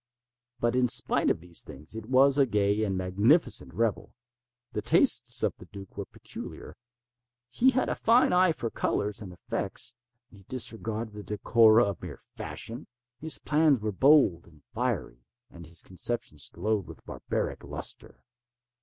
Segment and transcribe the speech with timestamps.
[0.59, 4.15] But, in spite of these things, it was a gay and magnificent revel.
[4.71, 6.75] The tastes of the duke were peculiar.
[7.51, 9.93] He had a fine eye for colors and effects.
[10.31, 12.87] He disregarded the decora of mere fashion.
[13.19, 15.19] His plans were bold and fiery,
[15.51, 18.23] and his conceptions glowed with barbaric lustre.